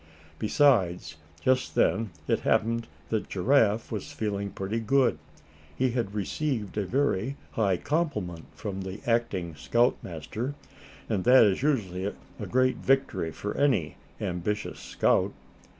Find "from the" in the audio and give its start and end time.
8.55-8.99